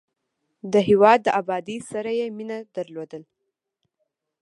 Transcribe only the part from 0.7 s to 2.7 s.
د هېواد د ابادۍ سره یې مینه